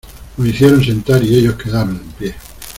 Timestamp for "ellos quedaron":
1.37-1.97